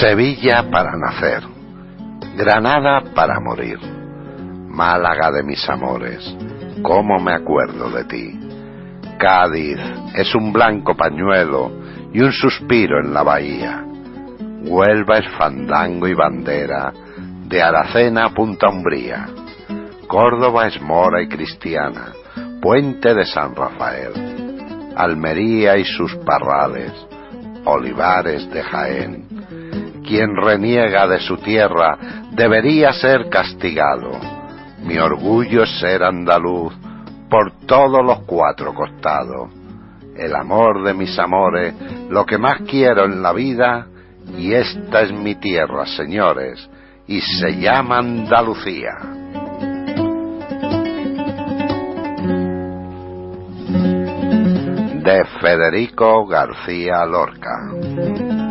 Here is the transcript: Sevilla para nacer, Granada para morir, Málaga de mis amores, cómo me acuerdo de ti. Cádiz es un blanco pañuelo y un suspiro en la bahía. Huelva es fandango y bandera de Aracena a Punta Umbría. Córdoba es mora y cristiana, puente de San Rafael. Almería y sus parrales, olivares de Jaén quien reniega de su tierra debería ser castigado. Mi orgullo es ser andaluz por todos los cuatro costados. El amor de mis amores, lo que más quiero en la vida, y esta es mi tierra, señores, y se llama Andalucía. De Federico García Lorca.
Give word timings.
Sevilla 0.00 0.68
para 0.72 0.96
nacer, 0.96 1.44
Granada 2.36 3.14
para 3.14 3.38
morir, 3.38 3.78
Málaga 4.68 5.30
de 5.30 5.44
mis 5.44 5.70
amores, 5.70 6.36
cómo 6.82 7.20
me 7.20 7.32
acuerdo 7.32 7.88
de 7.90 8.04
ti. 8.06 8.40
Cádiz 9.20 9.78
es 10.16 10.34
un 10.34 10.52
blanco 10.52 10.96
pañuelo 10.96 11.70
y 12.12 12.22
un 12.22 12.32
suspiro 12.32 12.98
en 12.98 13.14
la 13.14 13.22
bahía. 13.22 13.84
Huelva 14.64 15.18
es 15.18 15.30
fandango 15.38 16.08
y 16.08 16.14
bandera 16.14 16.92
de 17.46 17.62
Aracena 17.62 18.24
a 18.24 18.30
Punta 18.30 18.68
Umbría. 18.68 19.26
Córdoba 20.08 20.66
es 20.66 20.82
mora 20.82 21.22
y 21.22 21.28
cristiana, 21.28 22.12
puente 22.60 23.14
de 23.14 23.24
San 23.26 23.54
Rafael. 23.54 24.92
Almería 24.96 25.76
y 25.76 25.84
sus 25.84 26.16
parrales, 26.16 26.92
olivares 27.66 28.48
de 28.50 28.62
Jaén 28.62 29.36
quien 30.06 30.36
reniega 30.36 31.06
de 31.06 31.18
su 31.20 31.36
tierra 31.38 31.98
debería 32.30 32.92
ser 32.92 33.28
castigado. 33.28 34.12
Mi 34.84 34.98
orgullo 34.98 35.64
es 35.64 35.80
ser 35.80 36.02
andaluz 36.02 36.72
por 37.28 37.66
todos 37.66 38.04
los 38.04 38.20
cuatro 38.20 38.72
costados. 38.72 39.50
El 40.16 40.34
amor 40.34 40.82
de 40.84 40.94
mis 40.94 41.18
amores, 41.18 41.74
lo 42.08 42.24
que 42.24 42.38
más 42.38 42.62
quiero 42.62 43.04
en 43.04 43.20
la 43.20 43.32
vida, 43.32 43.86
y 44.38 44.52
esta 44.54 45.02
es 45.02 45.12
mi 45.12 45.34
tierra, 45.34 45.84
señores, 45.86 46.68
y 47.06 47.20
se 47.20 47.56
llama 47.56 47.98
Andalucía. 47.98 49.15
De 55.06 55.24
Federico 55.40 56.26
García 56.26 57.06
Lorca. 57.06 58.45